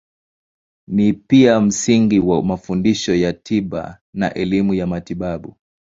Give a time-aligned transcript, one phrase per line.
[0.87, 5.55] Ni pia msingi wa mafundisho ya tiba na elimu ya matibabu.